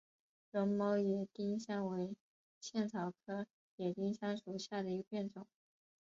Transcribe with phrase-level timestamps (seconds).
[0.49, 2.15] 绒毛野丁香为
[2.59, 5.45] 茜草科野丁香属下的一个变种。